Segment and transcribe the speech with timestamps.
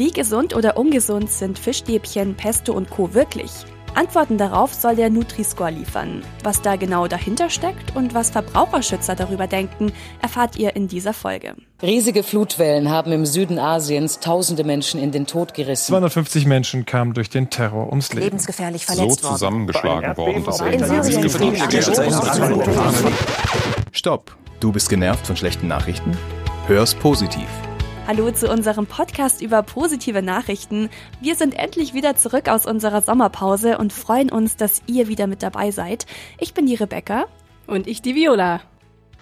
[0.00, 3.12] Wie gesund oder ungesund sind Fischstäbchen, Pesto und Co.
[3.12, 3.50] wirklich?
[3.94, 6.22] Antworten darauf soll der Nutri-Score liefern.
[6.42, 9.92] Was da genau dahinter steckt und was Verbraucherschützer darüber denken,
[10.22, 11.54] erfahrt ihr in dieser Folge.
[11.82, 15.88] Riesige Flutwellen haben im Süden Asiens tausende Menschen in den Tod gerissen.
[15.88, 18.24] 250 Menschen kamen durch den Terror ums Leben.
[18.24, 21.28] Lebensgefährlich verletzt so zusammengeschlagen worden, dass In Syrien
[23.92, 24.34] Stopp!
[24.60, 26.16] Du bist genervt von schlechten Nachrichten?
[26.68, 27.48] Hör's positiv.
[28.12, 30.90] Hallo zu unserem Podcast über positive Nachrichten.
[31.20, 35.44] Wir sind endlich wieder zurück aus unserer Sommerpause und freuen uns, dass ihr wieder mit
[35.44, 36.06] dabei seid.
[36.40, 37.26] Ich bin die Rebecca.
[37.68, 38.62] Und ich die Viola.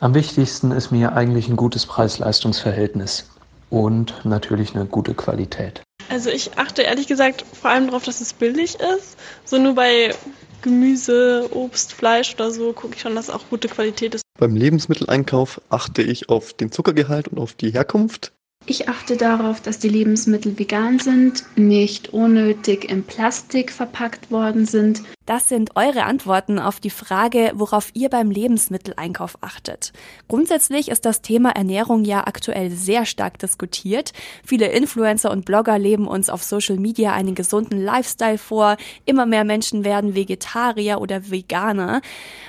[0.01, 3.29] Am wichtigsten ist mir eigentlich ein gutes Preis-Leistungs-Verhältnis
[3.69, 5.83] und natürlich eine gute Qualität.
[6.09, 9.19] Also ich achte ehrlich gesagt vor allem darauf, dass es billig ist.
[9.45, 10.15] So nur bei
[10.63, 14.23] Gemüse, Obst, Fleisch oder so gucke ich schon, dass es auch gute Qualität ist.
[14.39, 18.33] Beim Lebensmitteleinkauf achte ich auf den Zuckergehalt und auf die Herkunft.
[18.71, 25.03] Ich achte darauf, dass die Lebensmittel vegan sind, nicht unnötig in Plastik verpackt worden sind.
[25.25, 29.95] Das sind eure Antworten auf die Frage, worauf ihr beim Lebensmitteleinkauf achtet.
[30.29, 34.13] Grundsätzlich ist das Thema Ernährung ja aktuell sehr stark diskutiert.
[34.45, 38.77] Viele Influencer und Blogger leben uns auf Social Media einen gesunden Lifestyle vor.
[39.07, 42.03] Immer mehr Menschen werden Vegetarier oder Veganer.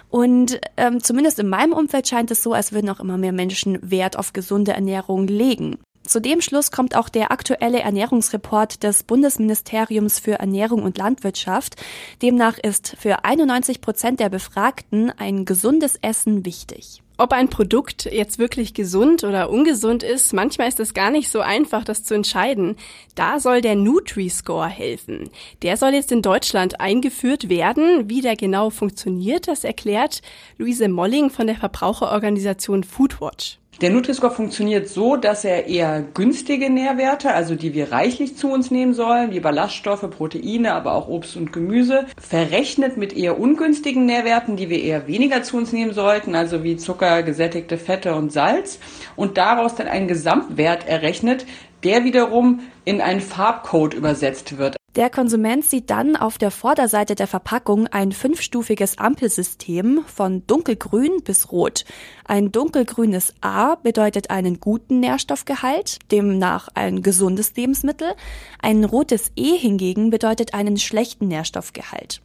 [0.10, 3.80] Und ähm, zumindest in meinem Umfeld scheint es so, als würden auch immer mehr Menschen
[3.82, 5.78] Wert auf gesunde Ernährung legen.
[6.10, 11.76] Zu dem Schluss kommt auch der aktuelle Ernährungsreport des Bundesministeriums für Ernährung und Landwirtschaft.
[12.24, 17.04] Demnach ist für 91 Prozent der Befragten ein gesundes Essen wichtig.
[17.20, 21.42] Ob ein Produkt jetzt wirklich gesund oder ungesund ist, manchmal ist es gar nicht so
[21.42, 22.78] einfach, das zu entscheiden.
[23.14, 25.30] Da soll der Nutri-Score helfen.
[25.62, 28.10] Der soll jetzt in Deutschland eingeführt werden.
[28.10, 30.24] Wie der genau funktioniert, das erklärt
[30.58, 33.60] Luise Molling von der Verbraucherorganisation Foodwatch.
[33.82, 38.72] Der Nutri-Score funktioniert so, dass er eher günstige Nährwerte, also die wir reichlich zu uns
[38.72, 44.58] nehmen sollen, wie Ballaststoffe, Proteine, aber auch Obst und Gemüse, verrechnet mit eher ungünstigen Nährwerten,
[44.58, 48.80] die wir eher weniger zu uns nehmen sollten, also wie Zucker, gesättigte Fette und Salz,
[49.16, 51.46] und daraus dann einen Gesamtwert errechnet,
[51.86, 54.79] der wiederum in einen Farbcode übersetzt wird.
[54.96, 61.52] Der Konsument sieht dann auf der Vorderseite der Verpackung ein fünfstufiges Ampelsystem von dunkelgrün bis
[61.52, 61.86] rot.
[62.26, 68.16] Ein dunkelgrünes A bedeutet einen guten Nährstoffgehalt, demnach ein gesundes Lebensmittel.
[68.62, 72.22] Ein rotes E hingegen bedeutet einen schlechten Nährstoffgehalt.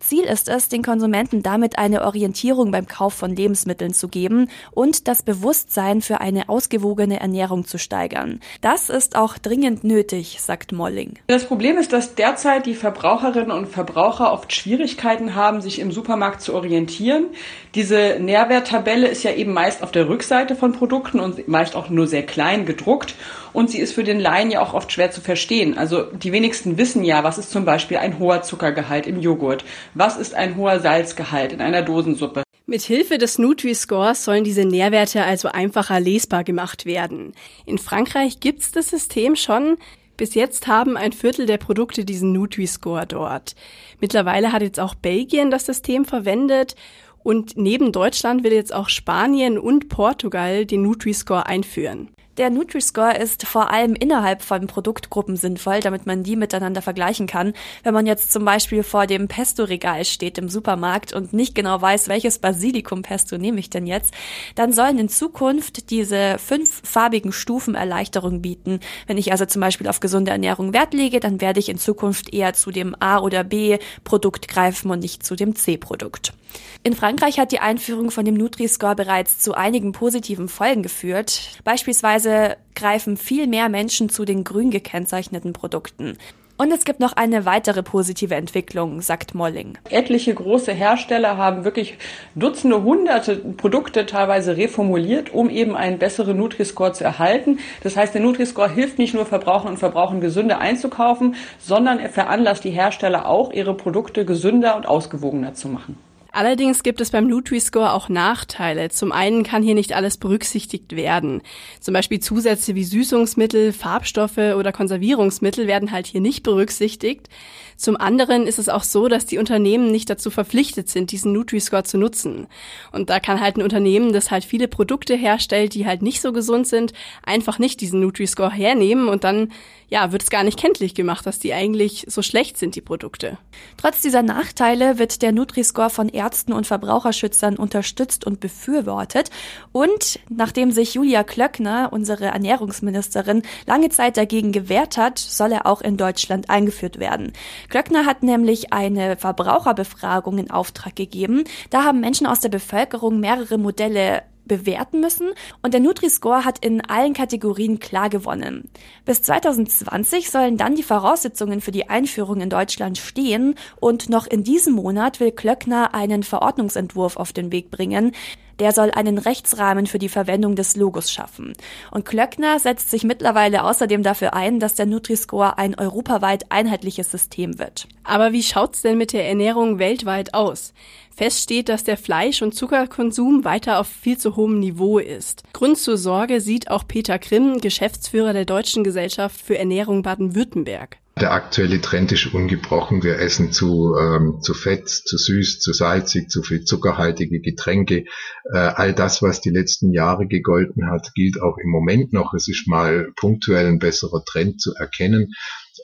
[0.00, 5.08] Ziel ist es, den Konsumenten damit eine Orientierung beim Kauf von Lebensmitteln zu geben und
[5.08, 8.40] das Bewusstsein für eine ausgewogene Ernährung zu steigern.
[8.60, 11.14] Das ist auch dringend nötig, sagt Molling.
[11.26, 16.40] Das Problem ist, dass derzeit die Verbraucherinnen und Verbraucher oft Schwierigkeiten haben, sich im Supermarkt
[16.40, 17.26] zu orientieren.
[17.74, 22.06] Diese Nährwerttabelle ist ja eben meist auf der Rückseite von Produkten und meist auch nur
[22.06, 23.14] sehr klein gedruckt
[23.56, 25.78] und sie ist für den Laien ja auch oft schwer zu verstehen.
[25.78, 30.18] Also die wenigsten wissen ja, was ist zum Beispiel ein hoher Zuckergehalt im Joghurt, was
[30.18, 32.42] ist ein hoher Salzgehalt in einer Dosensuppe.
[32.66, 37.32] Mit Hilfe des Nutri-Scores sollen diese Nährwerte also einfacher lesbar gemacht werden.
[37.64, 39.78] In Frankreich gibt's das System schon.
[40.18, 43.54] Bis jetzt haben ein Viertel der Produkte diesen Nutri-Score dort.
[44.02, 46.74] Mittlerweile hat jetzt auch Belgien das System verwendet
[47.22, 52.10] und neben Deutschland will jetzt auch Spanien und Portugal den Nutri-Score einführen.
[52.36, 57.54] Der Nutri-Score ist vor allem innerhalb von Produktgruppen sinnvoll, damit man die miteinander vergleichen kann.
[57.82, 62.08] Wenn man jetzt zum Beispiel vor dem Pesto-Regal steht im Supermarkt und nicht genau weiß,
[62.08, 64.12] welches Basilikum-Pesto nehme ich denn jetzt,
[64.54, 68.80] dann sollen in Zukunft diese fünffarbigen Stufen Erleichterung bieten.
[69.06, 72.34] Wenn ich also zum Beispiel auf gesunde Ernährung Wert lege, dann werde ich in Zukunft
[72.34, 76.34] eher zu dem A- oder B-Produkt greifen und nicht zu dem C-Produkt.
[76.82, 81.58] In Frankreich hat die Einführung von dem Nutri-Score bereits zu einigen positiven Folgen geführt.
[81.64, 82.25] Beispielsweise
[82.74, 86.16] greifen viel mehr Menschen zu den grün gekennzeichneten Produkten.
[86.58, 89.76] Und es gibt noch eine weitere positive Entwicklung, sagt Molling.
[89.90, 91.98] Etliche große Hersteller haben wirklich
[92.34, 97.58] Dutzende, hunderte Produkte teilweise reformuliert, um eben einen besseren Nutri-Score zu erhalten.
[97.82, 102.64] Das heißt, der Nutri-Score hilft nicht nur Verbrauchern und Verbrauchern gesünder einzukaufen, sondern er veranlasst
[102.64, 105.98] die Hersteller auch, ihre Produkte gesünder und ausgewogener zu machen.
[106.36, 108.90] Allerdings gibt es beim Nutri-Score auch Nachteile.
[108.90, 111.40] Zum einen kann hier nicht alles berücksichtigt werden.
[111.80, 117.30] Zum Beispiel Zusätze wie Süßungsmittel, Farbstoffe oder Konservierungsmittel werden halt hier nicht berücksichtigt.
[117.78, 121.84] Zum anderen ist es auch so, dass die Unternehmen nicht dazu verpflichtet sind, diesen Nutri-Score
[121.84, 122.48] zu nutzen.
[122.90, 126.32] Und da kann halt ein Unternehmen, das halt viele Produkte herstellt, die halt nicht so
[126.32, 126.92] gesund sind,
[127.22, 129.52] einfach nicht diesen Nutri-Score hernehmen und dann,
[129.88, 133.36] ja, wird es gar nicht kenntlich gemacht, dass die eigentlich so schlecht sind, die Produkte.
[133.76, 139.30] Trotz dieser Nachteile wird der Nutri-Score von Ärzten und Verbraucherschützern unterstützt und befürwortet.
[139.70, 145.82] Und nachdem sich Julia Klöckner, unsere Ernährungsministerin, lange Zeit dagegen gewehrt hat, soll er auch
[145.82, 147.32] in Deutschland eingeführt werden.
[147.68, 151.44] Klöckner hat nämlich eine Verbraucherbefragung in Auftrag gegeben.
[151.70, 155.30] Da haben Menschen aus der Bevölkerung mehrere Modelle bewerten müssen
[155.62, 158.70] und der Nutri-Score hat in allen Kategorien klar gewonnen.
[159.04, 164.44] Bis 2020 sollen dann die Voraussetzungen für die Einführung in Deutschland stehen und noch in
[164.44, 168.12] diesem Monat will Klöckner einen Verordnungsentwurf auf den Weg bringen.
[168.58, 171.52] Der soll einen Rechtsrahmen für die Verwendung des Logos schaffen.
[171.90, 177.58] Und Klöckner setzt sich mittlerweile außerdem dafür ein, dass der Nutri-Score ein europaweit einheitliches System
[177.58, 177.86] wird.
[178.04, 180.72] Aber wie schaut's denn mit der Ernährung weltweit aus?
[181.14, 185.44] Fest steht, dass der Fleisch- und Zuckerkonsum weiter auf viel zu hohem Niveau ist.
[185.54, 190.98] Grund zur Sorge sieht auch Peter Grimm, Geschäftsführer der Deutschen Gesellschaft für Ernährung Baden-Württemberg.
[191.18, 193.02] Der aktuelle Trend ist ungebrochen.
[193.02, 198.04] Wir essen zu, ähm, zu fett, zu süß, zu salzig, zu viel zuckerhaltige Getränke.
[198.52, 202.34] Äh, all das, was die letzten Jahre gegolten hat, gilt auch im Moment noch.
[202.34, 205.32] Es ist mal punktuell ein besserer Trend zu erkennen.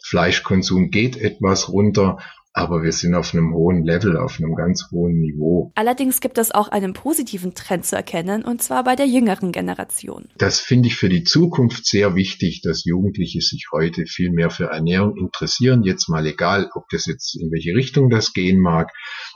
[0.05, 2.19] Fleischkonsum geht etwas runter,
[2.55, 5.73] aber wir sind auf einem hohen Level, auf einem ganz hohen Niveau.
[5.75, 10.29] Allerdings gibt es auch einen positiven Trend zu erkennen, und zwar bei der jüngeren Generation.
[10.37, 14.67] Das finde ich für die Zukunft sehr wichtig, dass Jugendliche sich heute viel mehr für
[14.67, 15.83] Ernährung interessieren.
[15.83, 18.91] Jetzt mal egal, ob das jetzt in welche Richtung das gehen mag.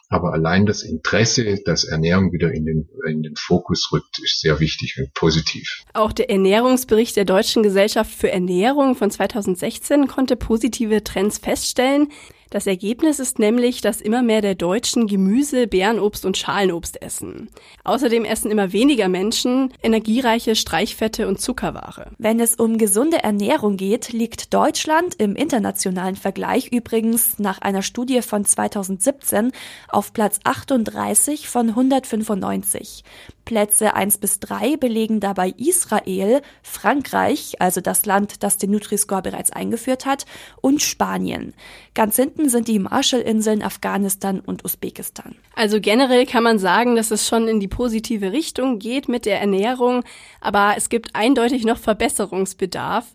[0.09, 4.61] Aber allein das Interesse, dass Ernährung wieder in den, in den Fokus rückt, ist sehr
[4.61, 5.83] wichtig und positiv.
[5.95, 12.09] Auch der Ernährungsbericht der Deutschen Gesellschaft für Ernährung von 2016 konnte positive Trends feststellen.
[12.51, 17.49] Das Ergebnis ist nämlich, dass immer mehr der Deutschen Gemüse, Beerenobst und Schalenobst essen.
[17.85, 22.11] Außerdem essen immer weniger Menschen energiereiche Streichfette und Zuckerware.
[22.19, 28.23] Wenn es um gesunde Ernährung geht, liegt Deutschland im internationalen Vergleich übrigens nach einer Studie
[28.23, 29.53] von 2017
[29.89, 33.03] auf Platz 38 von 195.
[33.47, 39.51] Plätze 1 bis 3 belegen dabei Israel, Frankreich, also das Land, das den Nutri-Score bereits
[39.51, 40.27] eingeführt hat,
[40.61, 41.55] und Spanien.
[41.95, 45.37] Ganz hinten sind die Marshallinseln, Afghanistan und Usbekistan.
[45.55, 49.41] Also generell kann man sagen, dass es schon in die positive Richtung geht mit der
[49.41, 50.03] Ernährung,
[50.41, 53.07] aber es gibt eindeutig noch Verbesserungsbedarf.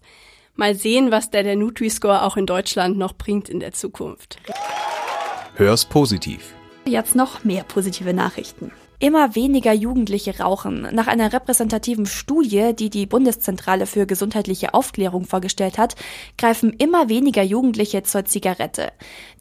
[0.55, 4.37] Mal sehen, was der, der Nutri-Score auch in Deutschland noch bringt in der Zukunft.
[5.55, 6.53] Hör's positiv.
[6.85, 8.71] Jetzt noch mehr positive Nachrichten.
[9.01, 10.87] Immer weniger Jugendliche rauchen.
[10.91, 15.95] Nach einer repräsentativen Studie, die die Bundeszentrale für gesundheitliche Aufklärung vorgestellt hat,
[16.37, 18.91] greifen immer weniger Jugendliche zur Zigarette.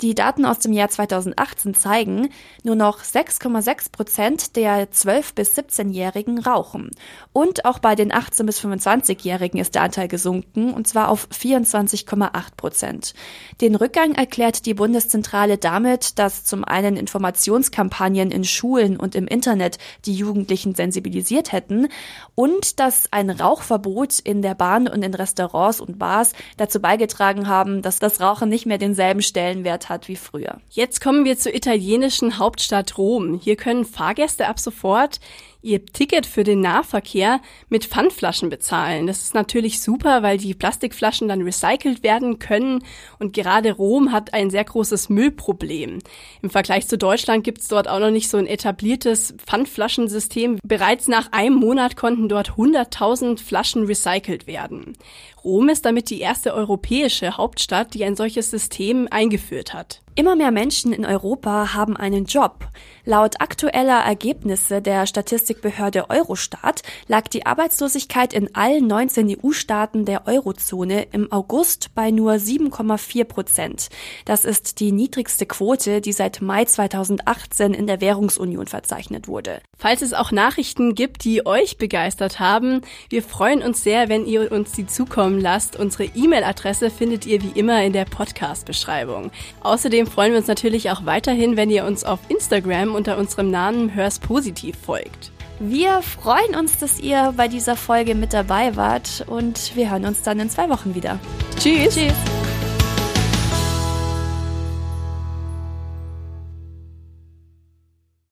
[0.00, 2.30] Die Daten aus dem Jahr 2018 zeigen,
[2.64, 6.90] nur noch 6,6 Prozent der 12- bis 17-Jährigen rauchen.
[7.34, 12.30] Und auch bei den 18- bis 25-Jährigen ist der Anteil gesunken, und zwar auf 24,8
[12.56, 13.12] Prozent.
[13.60, 19.49] Den Rückgang erklärt die Bundeszentrale damit, dass zum einen Informationskampagnen in Schulen und im Internet
[19.50, 21.88] Internet die Jugendlichen sensibilisiert hätten
[22.36, 27.82] und dass ein Rauchverbot in der Bahn und in Restaurants und Bars dazu beigetragen haben,
[27.82, 30.60] dass das Rauchen nicht mehr denselben Stellenwert hat wie früher.
[30.70, 33.40] Jetzt kommen wir zur italienischen Hauptstadt Rom.
[33.42, 35.18] Hier können Fahrgäste ab sofort
[35.62, 39.06] ihr Ticket für den Nahverkehr mit Pfandflaschen bezahlen.
[39.06, 42.82] Das ist natürlich super, weil die Plastikflaschen dann recycelt werden können
[43.18, 45.98] und gerade Rom hat ein sehr großes Müllproblem.
[46.42, 50.58] Im Vergleich zu Deutschland gibt es dort auch noch nicht so ein etabliertes Pfandflaschensystem.
[50.64, 54.96] Bereits nach einem Monat konnten dort 100.000 Flaschen recycelt werden.
[55.44, 60.02] Rom ist damit die erste europäische Hauptstadt, die ein solches System eingeführt hat.
[60.16, 62.66] Immer mehr Menschen in Europa haben einen Job.
[63.04, 71.06] Laut aktueller Ergebnisse der Statistikbehörde Eurostat lag die Arbeitslosigkeit in allen 19 EU-Staaten der Eurozone
[71.12, 73.88] im August bei nur 7,4 Prozent.
[74.24, 79.60] Das ist die niedrigste Quote, die seit Mai 2018 in der Währungsunion verzeichnet wurde.
[79.78, 84.52] Falls es auch Nachrichten gibt, die euch begeistert haben, wir freuen uns sehr, wenn ihr
[84.52, 85.78] uns die zukommen lasst.
[85.78, 89.30] Unsere E-Mail-Adresse findet ihr wie immer in der Podcast-Beschreibung.
[89.62, 93.94] Außerdem freuen wir uns natürlich auch weiterhin, wenn ihr uns auf Instagram unter unserem Namen
[93.94, 95.32] Hör's Positiv folgt.
[95.58, 100.22] Wir freuen uns, dass ihr bei dieser Folge mit dabei wart und wir hören uns
[100.22, 101.18] dann in zwei Wochen wieder.
[101.58, 101.94] Tschüss.
[101.94, 102.49] Tschüss.